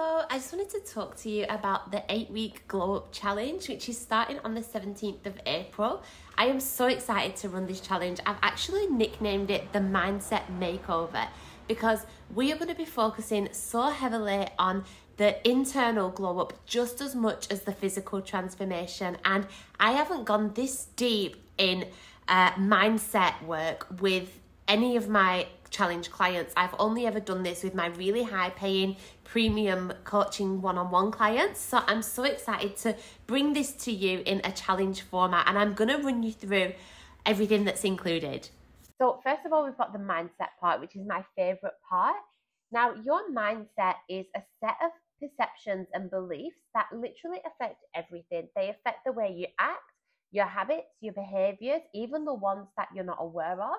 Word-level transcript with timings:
Hello, 0.00 0.22
I 0.30 0.36
just 0.36 0.52
wanted 0.52 0.70
to 0.70 0.94
talk 0.94 1.16
to 1.22 1.28
you 1.28 1.44
about 1.48 1.90
the 1.90 2.04
eight 2.08 2.30
week 2.30 2.68
glow 2.68 2.94
up 2.94 3.10
challenge, 3.10 3.68
which 3.68 3.88
is 3.88 3.98
starting 3.98 4.38
on 4.44 4.54
the 4.54 4.60
17th 4.60 5.26
of 5.26 5.40
April. 5.44 6.04
I 6.36 6.46
am 6.46 6.60
so 6.60 6.86
excited 6.86 7.34
to 7.38 7.48
run 7.48 7.66
this 7.66 7.80
challenge. 7.80 8.20
I've 8.24 8.36
actually 8.40 8.86
nicknamed 8.86 9.50
it 9.50 9.72
the 9.72 9.80
Mindset 9.80 10.42
Makeover 10.60 11.26
because 11.66 12.06
we 12.32 12.52
are 12.52 12.54
going 12.54 12.68
to 12.68 12.76
be 12.76 12.84
focusing 12.84 13.48
so 13.50 13.90
heavily 13.90 14.46
on 14.56 14.84
the 15.16 15.36
internal 15.44 16.10
glow 16.10 16.38
up 16.38 16.64
just 16.64 17.00
as 17.00 17.16
much 17.16 17.50
as 17.50 17.62
the 17.62 17.72
physical 17.72 18.22
transformation. 18.22 19.16
And 19.24 19.48
I 19.80 19.94
haven't 19.94 20.26
gone 20.26 20.52
this 20.54 20.86
deep 20.94 21.44
in 21.58 21.86
uh, 22.28 22.52
mindset 22.52 23.42
work 23.42 23.88
with 24.00 24.38
any 24.68 24.94
of 24.94 25.08
my 25.08 25.48
challenge 25.70 26.10
clients. 26.10 26.52
I've 26.56 26.74
only 26.78 27.06
ever 27.06 27.20
done 27.20 27.42
this 27.42 27.62
with 27.62 27.74
my 27.74 27.86
really 27.86 28.24
high 28.24 28.50
paying 28.50 28.96
premium 29.24 29.92
coaching 30.04 30.60
one 30.62 30.78
on 30.78 30.90
one 30.90 31.10
clients. 31.10 31.60
So 31.60 31.82
I'm 31.86 32.02
so 32.02 32.24
excited 32.24 32.76
to 32.78 32.96
bring 33.26 33.52
this 33.52 33.72
to 33.84 33.92
you 33.92 34.22
in 34.24 34.40
a 34.44 34.52
challenge 34.52 35.02
format 35.02 35.46
and 35.48 35.58
I'm 35.58 35.74
going 35.74 35.90
to 35.90 35.98
run 35.98 36.22
you 36.22 36.32
through 36.32 36.72
everything 37.26 37.64
that's 37.64 37.84
included. 37.84 38.48
So, 39.00 39.20
first 39.22 39.46
of 39.46 39.52
all, 39.52 39.64
we've 39.64 39.76
got 39.76 39.92
the 39.92 39.98
mindset 39.98 40.58
part, 40.60 40.80
which 40.80 40.96
is 40.96 41.06
my 41.06 41.24
favorite 41.36 41.74
part. 41.88 42.16
Now, 42.72 42.94
your 42.94 43.30
mindset 43.30 43.94
is 44.08 44.26
a 44.34 44.42
set 44.60 44.76
of 44.82 44.90
perceptions 45.20 45.86
and 45.94 46.10
beliefs 46.10 46.56
that 46.74 46.86
literally 46.92 47.40
affect 47.46 47.84
everything. 47.94 48.48
They 48.56 48.70
affect 48.70 49.04
the 49.06 49.12
way 49.12 49.32
you 49.36 49.46
act, 49.58 49.82
your 50.32 50.46
habits, 50.46 50.88
your 51.00 51.12
behaviors, 51.12 51.80
even 51.94 52.24
the 52.24 52.34
ones 52.34 52.66
that 52.76 52.88
you're 52.94 53.04
not 53.04 53.18
aware 53.20 53.60
of. 53.60 53.78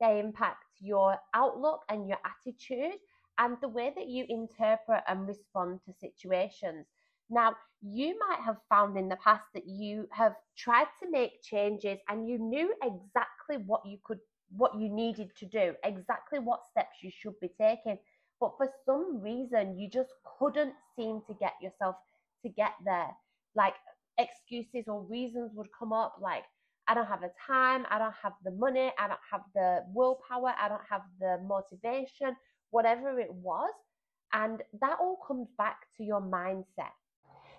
They 0.00 0.18
impact 0.20 0.64
your 0.80 1.18
outlook 1.34 1.82
and 1.88 2.08
your 2.08 2.18
attitude 2.24 2.98
and 3.38 3.56
the 3.60 3.68
way 3.68 3.92
that 3.94 4.08
you 4.08 4.24
interpret 4.28 5.02
and 5.08 5.26
respond 5.26 5.80
to 5.84 5.92
situations. 5.92 6.86
Now, 7.28 7.56
you 7.82 8.18
might 8.18 8.40
have 8.40 8.58
found 8.68 8.96
in 8.96 9.08
the 9.08 9.16
past 9.16 9.44
that 9.54 9.66
you 9.66 10.08
have 10.12 10.34
tried 10.56 10.88
to 11.02 11.10
make 11.10 11.42
changes 11.42 11.98
and 12.08 12.28
you 12.28 12.38
knew 12.38 12.74
exactly 12.82 13.56
what 13.58 13.84
you 13.84 13.98
could 14.04 14.20
what 14.56 14.76
you 14.78 14.88
needed 14.88 15.30
to 15.36 15.46
do, 15.46 15.74
exactly 15.82 16.38
what 16.38 16.64
steps 16.70 17.02
you 17.02 17.10
should 17.10 17.38
be 17.40 17.48
taking. 17.48 17.98
But 18.40 18.56
for 18.56 18.68
some 18.84 19.20
reason, 19.20 19.76
you 19.76 19.90
just 19.90 20.12
couldn't 20.38 20.74
seem 20.94 21.20
to 21.26 21.34
get 21.34 21.54
yourself 21.60 21.96
to 22.42 22.48
get 22.48 22.72
there. 22.84 23.10
Like 23.56 23.74
excuses 24.18 24.88
or 24.88 25.02
reasons 25.02 25.52
would 25.54 25.68
come 25.76 25.92
up, 25.92 26.16
like, 26.20 26.44
I 26.88 26.94
don't 26.94 27.06
have 27.06 27.20
the 27.20 27.32
time, 27.46 27.84
I 27.90 27.98
don't 27.98 28.14
have 28.22 28.34
the 28.44 28.52
money, 28.52 28.92
I 28.98 29.08
don't 29.08 29.26
have 29.30 29.42
the 29.54 29.84
willpower, 29.92 30.54
I 30.60 30.68
don't 30.68 30.86
have 30.88 31.02
the 31.20 31.38
motivation, 31.46 32.36
whatever 32.70 33.18
it 33.18 33.32
was. 33.32 33.72
And 34.32 34.62
that 34.80 34.98
all 35.00 35.18
comes 35.26 35.48
back 35.58 35.78
to 35.96 36.04
your 36.04 36.20
mindset. 36.20 36.94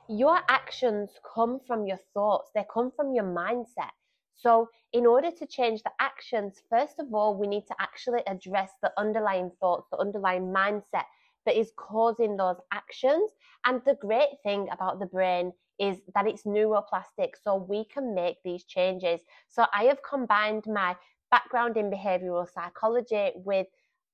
Your 0.10 0.40
actions 0.50 1.12
come 1.34 1.60
from 1.68 1.86
your 1.86 2.00
thoughts, 2.14 2.52
they 2.56 2.66
come 2.74 2.92
from 2.96 3.14
your 3.14 3.26
mindset. 3.26 3.92
So, 4.36 4.70
in 4.94 5.06
order 5.06 5.32
to 5.32 5.46
change 5.48 5.82
the 5.84 5.92
actions, 6.00 6.62
first 6.70 7.00
of 7.00 7.14
all, 7.14 7.36
we 7.36 7.48
need 7.48 7.66
to 7.68 7.76
actually 7.80 8.22
address 8.28 8.72
the 8.82 8.92
underlying 8.98 9.52
thoughts, 9.60 9.88
the 9.92 9.98
underlying 9.98 10.54
mindset 10.54 11.06
that 11.48 11.58
is 11.58 11.72
causing 11.76 12.38
those 12.38 12.58
actions. 12.72 13.32
And 13.66 13.82
the 13.86 13.96
great 13.96 14.38
thing 14.44 14.68
about 14.72 15.00
the 15.00 15.08
brain 15.08 15.54
is 15.80 15.98
that 16.14 16.28
it's 16.28 16.44
neuroplastic, 16.44 17.32
so 17.44 17.56
we 17.56 17.86
can 17.86 18.14
make 18.14 18.38
these 18.44 18.64
changes. 18.64 19.22
So, 19.48 19.66
I 19.74 19.86
have 19.86 20.00
combined 20.08 20.66
my 20.68 20.96
background 21.32 21.78
in 21.78 21.90
behavioral 21.90 22.48
psychology 22.52 23.32
with 23.36 23.68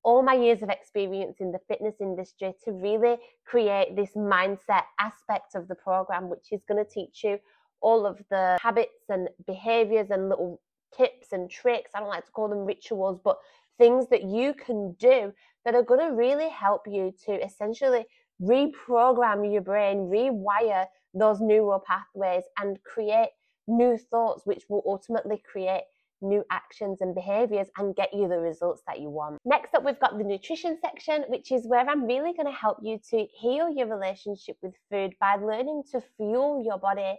all 0.04 0.22
my 0.22 0.34
years 0.34 0.62
of 0.62 0.68
experience 0.68 1.36
in 1.40 1.50
the 1.50 1.58
fitness 1.66 1.94
industry 2.00 2.52
to 2.64 2.72
really 2.72 3.16
create 3.46 3.96
this 3.96 4.10
mindset 4.10 4.84
aspect 5.00 5.54
of 5.54 5.66
the 5.68 5.74
program, 5.74 6.28
which 6.28 6.52
is 6.52 6.62
going 6.68 6.84
to 6.84 6.90
teach 6.90 7.24
you 7.24 7.38
all 7.80 8.06
of 8.06 8.22
the 8.30 8.58
habits 8.60 9.04
and 9.08 9.28
behaviors 9.46 10.10
and 10.10 10.28
little 10.28 10.60
tips 10.96 11.32
and 11.32 11.50
tricks. 11.50 11.90
I 11.94 12.00
don't 12.00 12.08
like 12.08 12.26
to 12.26 12.32
call 12.32 12.48
them 12.48 12.64
rituals, 12.64 13.18
but 13.22 13.38
things 13.78 14.08
that 14.08 14.24
you 14.24 14.54
can 14.54 14.94
do 14.98 15.32
that 15.64 15.74
are 15.74 15.82
going 15.82 16.00
to 16.00 16.14
really 16.14 16.48
help 16.48 16.82
you 16.86 17.12
to 17.26 17.44
essentially 17.44 18.04
reprogram 18.42 19.50
your 19.50 19.62
brain, 19.62 20.10
rewire 20.10 20.86
those 21.14 21.40
neural 21.40 21.82
pathways, 21.86 22.44
and 22.58 22.82
create 22.82 23.30
new 23.66 23.96
thoughts, 23.96 24.42
which 24.44 24.64
will 24.68 24.82
ultimately 24.86 25.42
create 25.50 25.82
new 26.20 26.44
actions 26.50 27.00
and 27.00 27.14
behaviors 27.14 27.68
and 27.76 27.94
get 27.94 28.12
you 28.12 28.28
the 28.28 28.38
results 28.38 28.82
that 28.86 29.00
you 29.00 29.10
want. 29.10 29.38
Next 29.44 29.74
up, 29.74 29.84
we've 29.84 30.00
got 30.00 30.16
the 30.16 30.24
nutrition 30.24 30.78
section, 30.80 31.24
which 31.28 31.52
is 31.52 31.66
where 31.66 31.88
I'm 31.88 32.04
really 32.04 32.32
going 32.32 32.46
to 32.46 32.52
help 32.52 32.78
you 32.82 32.98
to 33.10 33.26
heal 33.38 33.68
your 33.68 33.86
relationship 33.86 34.56
with 34.62 34.74
food 34.90 35.14
by 35.20 35.36
learning 35.36 35.82
to 35.92 36.02
fuel 36.16 36.62
your 36.64 36.78
body 36.78 37.16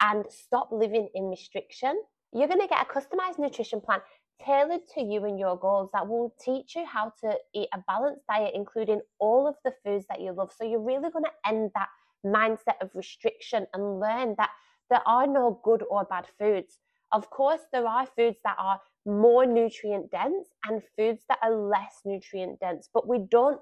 and 0.00 0.24
stop 0.28 0.70
living 0.72 1.08
in 1.14 1.28
restriction. 1.28 2.00
You're 2.32 2.48
going 2.48 2.60
to 2.60 2.68
get 2.68 2.86
a 2.86 2.92
customized 2.92 3.38
nutrition 3.38 3.80
plan 3.80 4.00
tailored 4.44 4.86
to 4.94 5.02
you 5.02 5.24
and 5.24 5.38
your 5.38 5.56
goals 5.58 5.90
that 5.92 6.06
will 6.06 6.34
teach 6.40 6.76
you 6.76 6.84
how 6.84 7.12
to 7.20 7.34
eat 7.54 7.68
a 7.72 7.78
balanced 7.86 8.26
diet, 8.28 8.52
including 8.54 9.00
all 9.18 9.46
of 9.46 9.54
the 9.64 9.72
foods 9.84 10.06
that 10.08 10.20
you 10.20 10.32
love. 10.32 10.52
So 10.56 10.64
you're 10.64 10.80
really 10.80 11.10
going 11.10 11.24
to 11.24 11.48
end 11.48 11.70
that 11.74 11.88
mindset 12.24 12.80
of 12.80 12.90
restriction 12.94 13.66
and 13.74 14.00
learn 14.00 14.34
that 14.38 14.50
there 14.90 15.06
are 15.06 15.26
no 15.26 15.60
good 15.64 15.82
or 15.88 16.04
bad 16.04 16.26
foods. 16.38 16.78
Of 17.12 17.30
course, 17.30 17.60
there 17.72 17.86
are 17.86 18.06
foods 18.06 18.38
that 18.44 18.56
are 18.58 18.80
more 19.06 19.46
nutrient 19.46 20.10
dense 20.10 20.48
and 20.66 20.82
foods 20.96 21.24
that 21.28 21.38
are 21.42 21.54
less 21.54 22.00
nutrient 22.04 22.60
dense, 22.60 22.88
but 22.92 23.08
we 23.08 23.18
don't 23.30 23.60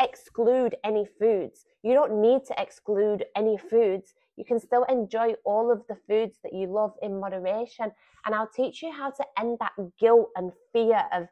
exclude 0.00 0.76
any 0.84 1.06
foods. 1.18 1.64
You 1.82 1.94
don't 1.94 2.20
need 2.20 2.44
to 2.46 2.54
exclude 2.58 3.24
any 3.34 3.58
foods 3.58 4.14
you 4.36 4.44
can 4.44 4.60
still 4.60 4.84
enjoy 4.84 5.34
all 5.44 5.72
of 5.72 5.82
the 5.88 5.96
foods 6.06 6.38
that 6.42 6.52
you 6.52 6.66
love 6.66 6.92
in 7.02 7.18
moderation. 7.18 7.90
And 8.24 8.34
I'll 8.34 8.50
teach 8.54 8.82
you 8.82 8.92
how 8.92 9.10
to 9.10 9.24
end 9.38 9.58
that 9.60 9.72
guilt 9.98 10.30
and 10.36 10.52
fear 10.72 11.04
of 11.12 11.26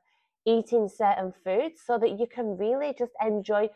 eating 0.47 0.89
certain 0.89 1.33
foods 1.45 1.81
so 1.85 1.99
that 1.99 2.19
you 2.19 2.27
can 2.27 2.57
really 2.57 2.95
just 2.99 3.13
enjoy 3.25 3.69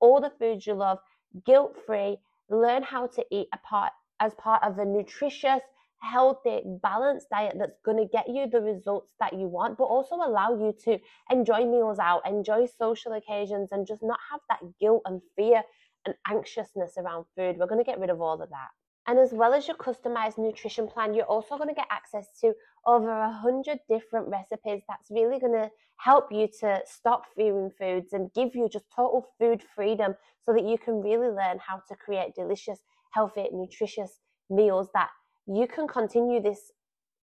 all 0.00 0.20
the 0.20 0.32
foods 0.38 0.66
you 0.66 0.74
love 0.74 0.98
guilt 1.44 1.76
free. 1.86 2.18
Learn 2.48 2.82
how 2.82 3.08
to 3.08 3.24
eat 3.30 3.48
a 3.52 3.58
part, 3.58 3.92
as 4.20 4.34
part 4.34 4.62
of 4.62 4.78
a 4.78 4.84
nutritious, 4.84 5.60
healthy, 6.00 6.62
balanced 6.82 7.28
diet 7.30 7.56
that's 7.58 7.80
going 7.84 7.96
to 7.96 8.06
get 8.06 8.28
you 8.28 8.48
the 8.48 8.60
results 8.60 9.14
that 9.18 9.32
you 9.32 9.48
want, 9.48 9.78
but 9.78 9.84
also 9.84 10.16
allow 10.16 10.50
you 10.50 10.74
to 10.84 10.98
enjoy 11.30 11.64
meals 11.64 11.98
out, 11.98 12.28
enjoy 12.28 12.66
social 12.78 13.14
occasions, 13.14 13.70
and 13.72 13.86
just 13.86 14.02
not 14.02 14.18
have 14.30 14.40
that 14.48 14.60
guilt 14.78 15.02
and 15.06 15.20
fear 15.34 15.62
and 16.06 16.14
anxiousness 16.30 16.94
around 16.96 17.26
food. 17.36 17.56
We're 17.58 17.66
going 17.66 17.84
to 17.84 17.90
get 17.90 18.00
rid 18.00 18.10
of 18.10 18.20
all 18.20 18.40
of 18.40 18.48
that. 18.50 18.68
And 19.08 19.18
as 19.18 19.32
well 19.32 19.54
as 19.54 19.68
your 19.68 19.76
customized 19.76 20.38
nutrition 20.38 20.88
plan, 20.88 21.14
you're 21.14 21.26
also 21.26 21.56
going 21.56 21.68
to 21.68 21.74
get 21.74 21.86
access 21.90 22.26
to 22.40 22.52
over 22.86 23.08
a 23.08 23.30
hundred 23.30 23.78
different 23.88 24.28
recipes 24.28 24.82
that's 24.88 25.10
really 25.10 25.38
going 25.38 25.52
to 25.52 25.70
help 25.98 26.32
you 26.32 26.48
to 26.60 26.80
stop 26.84 27.22
fearing 27.36 27.70
foods 27.78 28.12
and 28.12 28.32
give 28.34 28.54
you 28.54 28.68
just 28.68 28.86
total 28.94 29.26
food 29.38 29.62
freedom 29.74 30.14
so 30.44 30.52
that 30.52 30.64
you 30.64 30.76
can 30.76 31.00
really 31.00 31.28
learn 31.28 31.58
how 31.64 31.80
to 31.88 31.94
create 31.94 32.34
delicious, 32.34 32.80
healthy, 33.12 33.48
nutritious 33.52 34.20
meals 34.50 34.88
that 34.92 35.10
you 35.46 35.66
can 35.68 35.86
continue 35.86 36.42
this 36.42 36.72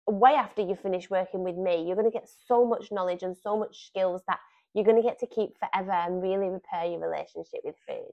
way 0.07 0.33
after 0.33 0.61
you 0.61 0.75
finish 0.75 1.09
working 1.09 1.43
with 1.43 1.55
me. 1.55 1.85
You're 1.85 1.95
going 1.95 2.09
to 2.09 2.17
get 2.17 2.29
so 2.47 2.65
much 2.65 2.91
knowledge 2.91 3.23
and 3.23 3.35
so 3.35 3.57
much 3.57 3.87
skills 3.87 4.21
that 4.27 4.39
you're 4.73 4.85
going 4.85 5.01
to 5.01 5.07
get 5.07 5.19
to 5.19 5.27
keep 5.27 5.51
forever 5.59 5.91
and 5.91 6.21
really 6.21 6.49
repair 6.49 6.85
your 6.85 6.99
relationship 6.99 7.61
with 7.63 7.75
food. 7.87 8.11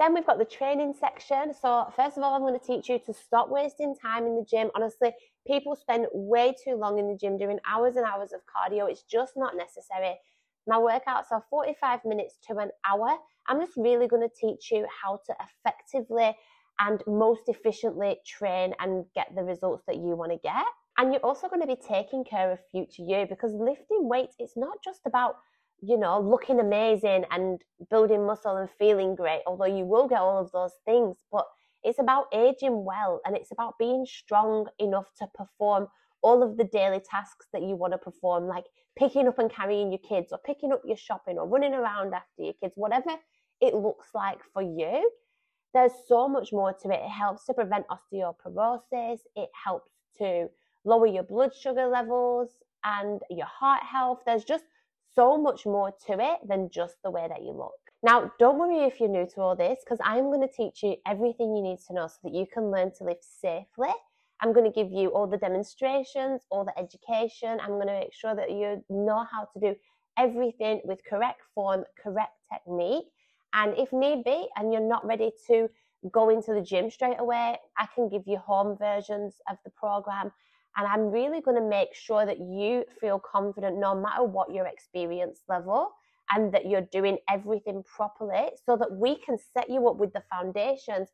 Then 0.00 0.14
we've 0.14 0.26
got 0.26 0.38
the 0.38 0.46
training 0.46 0.94
section. 0.98 1.52
So, 1.52 1.92
first 1.94 2.16
of 2.16 2.22
all, 2.22 2.34
I'm 2.34 2.40
going 2.40 2.58
to 2.58 2.66
teach 2.66 2.88
you 2.88 2.98
to 3.04 3.12
stop 3.12 3.50
wasting 3.50 3.94
time 3.94 4.24
in 4.24 4.34
the 4.34 4.46
gym. 4.48 4.70
Honestly, 4.74 5.12
people 5.46 5.76
spend 5.76 6.06
way 6.14 6.54
too 6.64 6.76
long 6.76 6.98
in 6.98 7.06
the 7.06 7.18
gym 7.18 7.36
doing 7.36 7.58
hours 7.70 7.96
and 7.96 8.06
hours 8.06 8.32
of 8.32 8.40
cardio. 8.48 8.90
It's 8.90 9.02
just 9.02 9.34
not 9.36 9.58
necessary. 9.58 10.14
My 10.66 10.78
workouts 10.78 11.30
are 11.30 11.44
45 11.50 12.06
minutes 12.06 12.38
to 12.48 12.56
an 12.56 12.70
hour. 12.88 13.14
I'm 13.46 13.60
just 13.60 13.76
really 13.76 14.08
going 14.08 14.26
to 14.26 14.34
teach 14.34 14.70
you 14.72 14.86
how 15.02 15.20
to 15.26 15.34
effectively 15.66 16.34
and 16.78 17.02
most 17.06 17.42
efficiently 17.48 18.16
train 18.26 18.72
and 18.80 19.04
get 19.14 19.28
the 19.36 19.42
results 19.42 19.84
that 19.86 19.96
you 19.96 20.16
want 20.16 20.32
to 20.32 20.38
get. 20.38 20.64
And 20.96 21.12
you're 21.12 21.20
also 21.20 21.46
going 21.46 21.60
to 21.60 21.66
be 21.66 21.76
taking 21.76 22.24
care 22.24 22.50
of 22.50 22.58
future 22.70 23.02
you 23.02 23.26
because 23.28 23.52
lifting 23.52 24.08
weights, 24.08 24.36
it's 24.38 24.56
not 24.56 24.78
just 24.82 25.00
about 25.04 25.36
you 25.82 25.96
know, 25.96 26.20
looking 26.20 26.60
amazing 26.60 27.24
and 27.30 27.60
building 27.90 28.26
muscle 28.26 28.56
and 28.56 28.68
feeling 28.78 29.14
great, 29.14 29.42
although 29.46 29.64
you 29.64 29.84
will 29.84 30.08
get 30.08 30.20
all 30.20 30.38
of 30.38 30.52
those 30.52 30.74
things, 30.84 31.16
but 31.30 31.46
it's 31.82 31.98
about 31.98 32.26
aging 32.34 32.84
well 32.84 33.20
and 33.24 33.36
it's 33.36 33.52
about 33.52 33.78
being 33.78 34.04
strong 34.06 34.66
enough 34.78 35.06
to 35.18 35.26
perform 35.34 35.88
all 36.22 36.42
of 36.42 36.56
the 36.56 36.64
daily 36.64 37.00
tasks 37.00 37.46
that 37.52 37.62
you 37.62 37.76
want 37.76 37.92
to 37.92 37.98
perform, 37.98 38.46
like 38.46 38.66
picking 38.98 39.26
up 39.26 39.38
and 39.38 39.50
carrying 39.50 39.90
your 39.90 40.00
kids 40.06 40.32
or 40.32 40.38
picking 40.44 40.72
up 40.72 40.82
your 40.84 40.96
shopping 40.96 41.38
or 41.38 41.48
running 41.48 41.72
around 41.72 42.12
after 42.14 42.42
your 42.42 42.54
kids, 42.62 42.74
whatever 42.76 43.10
it 43.60 43.74
looks 43.74 44.08
like 44.14 44.40
for 44.52 44.62
you. 44.62 45.10
There's 45.72 45.92
so 46.06 46.28
much 46.28 46.52
more 46.52 46.72
to 46.72 46.88
it. 46.90 47.00
It 47.02 47.08
helps 47.08 47.46
to 47.46 47.54
prevent 47.54 47.86
osteoporosis, 47.88 49.20
it 49.36 49.48
helps 49.64 49.92
to 50.18 50.48
lower 50.84 51.06
your 51.06 51.22
blood 51.22 51.54
sugar 51.54 51.86
levels 51.86 52.48
and 52.84 53.20
your 53.30 53.46
heart 53.46 53.82
health. 53.82 54.20
There's 54.26 54.44
just 54.44 54.64
so 55.14 55.36
much 55.36 55.66
more 55.66 55.92
to 56.06 56.12
it 56.18 56.38
than 56.48 56.70
just 56.70 56.96
the 57.02 57.10
way 57.10 57.26
that 57.28 57.42
you 57.42 57.52
look. 57.52 57.72
Now, 58.02 58.32
don't 58.38 58.58
worry 58.58 58.86
if 58.86 58.98
you're 58.98 59.10
new 59.10 59.26
to 59.34 59.40
all 59.40 59.56
this, 59.56 59.80
because 59.84 59.98
I'm 60.02 60.24
going 60.24 60.40
to 60.40 60.54
teach 60.54 60.82
you 60.82 60.96
everything 61.06 61.54
you 61.54 61.62
need 61.62 61.78
to 61.86 61.94
know 61.94 62.06
so 62.06 62.16
that 62.24 62.34
you 62.34 62.46
can 62.52 62.70
learn 62.70 62.92
to 62.96 63.04
live 63.04 63.18
safely. 63.20 63.92
I'm 64.40 64.54
going 64.54 64.64
to 64.64 64.72
give 64.72 64.90
you 64.90 65.08
all 65.10 65.26
the 65.26 65.36
demonstrations, 65.36 66.46
all 66.50 66.64
the 66.64 66.78
education. 66.78 67.58
I'm 67.60 67.72
going 67.72 67.88
to 67.88 67.92
make 67.92 68.14
sure 68.14 68.34
that 68.34 68.50
you 68.50 68.82
know 68.88 69.26
how 69.30 69.46
to 69.52 69.60
do 69.60 69.76
everything 70.18 70.80
with 70.84 71.04
correct 71.04 71.42
form, 71.54 71.84
correct 72.02 72.32
technique. 72.50 73.04
And 73.52 73.76
if 73.76 73.92
need 73.92 74.24
be, 74.24 74.48
and 74.56 74.72
you're 74.72 74.80
not 74.80 75.04
ready 75.06 75.32
to 75.48 75.68
go 76.10 76.30
into 76.30 76.54
the 76.54 76.62
gym 76.62 76.90
straight 76.90 77.20
away, 77.20 77.58
I 77.76 77.86
can 77.94 78.08
give 78.08 78.22
you 78.26 78.38
home 78.38 78.78
versions 78.78 79.34
of 79.50 79.58
the 79.64 79.70
program. 79.70 80.32
And 80.76 80.86
I'm 80.86 81.10
really 81.10 81.40
going 81.40 81.56
to 81.56 81.68
make 81.68 81.94
sure 81.94 82.24
that 82.24 82.38
you 82.38 82.84
feel 83.00 83.20
confident 83.20 83.78
no 83.78 83.94
matter 83.94 84.24
what 84.24 84.52
your 84.52 84.66
experience 84.66 85.40
level 85.48 85.90
and 86.32 86.52
that 86.54 86.66
you're 86.66 86.88
doing 86.92 87.18
everything 87.28 87.82
properly 87.84 88.50
so 88.64 88.76
that 88.76 88.92
we 88.92 89.16
can 89.16 89.36
set 89.52 89.68
you 89.68 89.88
up 89.88 89.96
with 89.96 90.12
the 90.12 90.22
foundations 90.30 91.08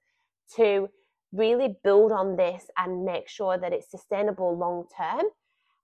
to 0.57 0.89
really 1.33 1.77
build 1.83 2.13
on 2.13 2.37
this 2.37 2.65
and 2.77 3.05
make 3.05 3.29
sure 3.29 3.59
that 3.59 3.73
it's 3.73 3.91
sustainable 3.91 4.57
long 4.57 4.85
term. 4.97 5.25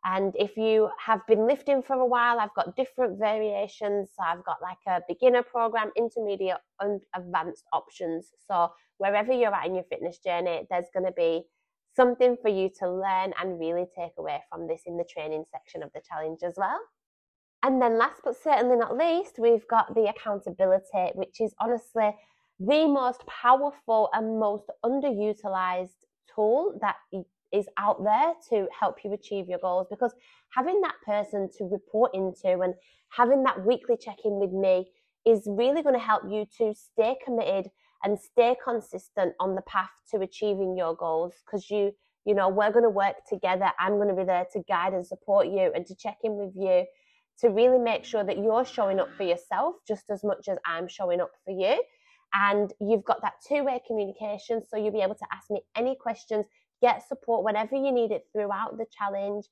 And 0.05 0.35
if 0.37 0.57
you 0.57 0.91
have 0.99 1.25
been 1.29 1.47
lifting 1.47 1.83
for 1.83 1.95
a 1.95 2.07
while, 2.07 2.41
I've 2.41 2.55
got 2.55 2.75
different 2.77 3.19
variations. 3.19 4.11
So 4.17 4.25
I've 4.25 4.45
got 4.45 4.61
like 4.61 4.79
a 4.87 5.01
beginner 5.09 5.45
program, 5.45 5.93
intermediate, 5.97 6.59
and 6.81 7.01
advanced 7.15 7.65
options. 7.73 8.31
So 8.49 8.73
wherever 8.99 9.33
you're 9.33 9.55
at 9.55 9.67
in 9.67 9.77
your 9.77 9.85
fitness 9.85 10.19
journey, 10.19 10.67
there's 10.69 10.91
going 10.93 11.07
to 11.07 11.13
be 11.13 11.45
something 11.95 12.37
for 12.41 12.49
you 12.49 12.71
to 12.81 12.91
learn 12.91 13.33
and 13.41 13.59
really 13.59 13.87
take 13.97 14.13
away 14.19 14.41
from 14.51 14.67
this 14.67 14.83
in 14.87 14.97
the 14.97 15.05
training 15.05 15.45
section 15.51 15.83
of 15.83 15.91
the 15.95 16.01
challenge 16.09 16.41
as 16.43 16.55
well. 16.57 16.81
And 17.63 17.81
then, 17.81 17.97
last 17.97 18.23
but 18.25 18.37
certainly 18.43 18.77
not 18.77 18.97
least, 18.97 19.39
we've 19.39 19.67
got 19.69 19.95
the 19.95 20.09
accountability, 20.09 21.13
which 21.15 21.41
is 21.41 21.55
honestly 21.61 22.11
the 22.59 22.87
most 22.87 23.25
powerful 23.27 24.09
and 24.13 24.39
most 24.39 24.65
underutilized 24.85 26.07
tool 26.35 26.79
that 26.81 26.97
is 27.53 27.67
out 27.79 28.03
there 28.03 28.33
to 28.49 28.67
help 28.79 28.97
you 29.05 29.13
achieve 29.13 29.49
your 29.49 29.59
goals 29.59 29.87
because 29.91 30.13
having 30.55 30.81
that 30.81 30.95
person 31.05 31.49
to 31.59 31.65
report 31.65 32.13
into 32.15 32.61
and 32.61 32.75
having 33.11 33.43
that 33.43 33.65
weekly 33.65 33.97
check 33.97 34.17
in 34.25 34.39
with 34.39 34.53
me 34.53 34.89
is 35.27 35.43
really 35.47 35.83
going 35.83 35.95
to 35.95 36.05
help 36.05 36.23
you 36.29 36.47
to 36.59 36.75
stay 36.75 37.17
committed 37.25 37.71
and 38.05 38.19
stay 38.19 38.57
consistent 38.63 39.35
on 39.39 39.55
the 39.55 39.63
path 39.63 39.91
to 40.11 40.21
achieving 40.21 40.77
your 40.77 40.95
goals 40.95 41.35
because 41.45 41.71
you 41.71 41.93
you 42.25 42.35
know 42.35 42.49
we're 42.49 42.71
going 42.71 42.85
to 42.85 42.91
work 42.91 43.17
together. 43.29 43.71
I'm 43.79 43.97
going 43.97 44.09
to 44.09 44.15
be 44.15 44.25
there 44.25 44.47
to 44.53 44.61
guide 44.69 44.93
and 44.93 45.07
support 45.07 45.47
you 45.47 45.73
and 45.75 45.87
to 45.87 45.95
check 45.95 46.19
in 46.23 46.37
with 46.37 46.55
you 46.57 46.85
to 47.41 47.49
really 47.49 47.79
make 47.79 48.05
sure 48.05 48.25
that 48.25 48.39
you're 48.39 48.65
showing 48.65 49.01
up 49.01 49.09
for 49.17 49.25
yourself 49.25 49.77
just 49.89 50.05
as 50.11 50.23
much 50.23 50.49
as 50.49 50.59
i'm 50.67 50.87
showing 50.87 51.21
up 51.21 51.33
for 51.45 51.53
you. 51.53 51.83
And 52.35 52.73
you've 52.81 53.05
got 53.05 53.21
that 53.23 53.35
two-way 53.47 53.81
communication 53.87 54.63
so 54.67 54.77
you'll 54.77 54.93
be 54.93 55.03
able 55.03 55.17
to 55.17 55.27
ask 55.33 55.51
me 55.51 55.63
any 55.77 55.97
questions 56.01 56.47
get 56.81 57.07
support 57.07 57.45
whenever 57.45 57.77
you 57.77 57.93
need 57.93 58.11
it 58.11 58.27
throughout 58.33 58.77
the 58.77 58.87
challenge 58.97 59.47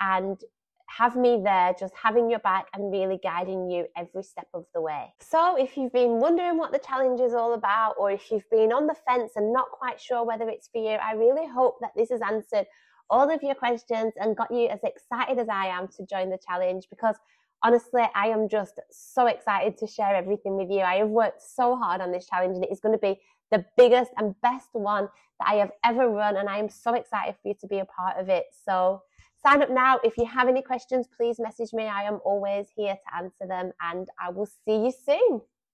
and 0.00 0.38
have 0.86 1.16
me 1.16 1.40
there 1.42 1.74
just 1.78 1.94
having 2.00 2.30
your 2.30 2.38
back 2.40 2.66
and 2.74 2.92
really 2.92 3.18
guiding 3.22 3.70
you 3.70 3.86
every 3.96 4.22
step 4.22 4.48
of 4.54 4.64
the 4.74 4.80
way. 4.80 5.12
So, 5.20 5.56
if 5.56 5.76
you've 5.76 5.92
been 5.92 6.20
wondering 6.20 6.56
what 6.56 6.72
the 6.72 6.78
challenge 6.78 7.20
is 7.20 7.34
all 7.34 7.54
about, 7.54 7.94
or 7.98 8.10
if 8.10 8.30
you've 8.30 8.48
been 8.50 8.72
on 8.72 8.86
the 8.86 8.94
fence 9.06 9.32
and 9.36 9.52
not 9.52 9.70
quite 9.70 10.00
sure 10.00 10.24
whether 10.24 10.48
it's 10.48 10.68
for 10.68 10.82
you, 10.82 10.98
I 10.98 11.14
really 11.14 11.48
hope 11.48 11.78
that 11.80 11.92
this 11.96 12.10
has 12.10 12.20
answered 12.20 12.66
all 13.10 13.30
of 13.30 13.42
your 13.42 13.54
questions 13.54 14.12
and 14.16 14.36
got 14.36 14.50
you 14.50 14.68
as 14.68 14.80
excited 14.82 15.38
as 15.38 15.48
I 15.48 15.66
am 15.66 15.88
to 15.88 16.06
join 16.06 16.30
the 16.30 16.38
challenge 16.38 16.86
because 16.88 17.16
honestly, 17.62 18.02
I 18.14 18.28
am 18.28 18.48
just 18.48 18.78
so 18.90 19.26
excited 19.26 19.78
to 19.78 19.86
share 19.86 20.14
everything 20.14 20.56
with 20.56 20.70
you. 20.70 20.80
I 20.80 20.96
have 20.96 21.08
worked 21.08 21.42
so 21.42 21.76
hard 21.76 22.00
on 22.00 22.12
this 22.12 22.26
challenge 22.26 22.56
and 22.56 22.64
it 22.64 22.70
is 22.70 22.80
going 22.80 22.94
to 22.94 22.98
be 22.98 23.20
the 23.50 23.64
biggest 23.76 24.10
and 24.16 24.34
best 24.42 24.68
one 24.72 25.08
that 25.40 25.48
I 25.48 25.54
have 25.56 25.72
ever 25.84 26.08
run. 26.08 26.36
And 26.36 26.48
I 26.48 26.58
am 26.58 26.68
so 26.68 26.94
excited 26.94 27.34
for 27.40 27.48
you 27.48 27.54
to 27.60 27.66
be 27.66 27.78
a 27.78 27.84
part 27.84 28.18
of 28.18 28.28
it. 28.28 28.46
So 28.66 29.02
sign 29.46 29.62
up 29.62 29.70
now. 29.70 30.00
If 30.02 30.16
you 30.16 30.26
have 30.26 30.48
any 30.48 30.62
questions, 30.62 31.06
please 31.14 31.38
message 31.38 31.72
me. 31.72 31.84
I 31.84 32.02
am 32.04 32.20
always 32.24 32.68
here 32.74 32.94
to 32.94 33.16
answer 33.16 33.46
them 33.46 33.72
and 33.80 34.08
I 34.20 34.30
will 34.30 34.46
see 34.46 34.76
you 34.84 34.92
soon. 35.04 35.42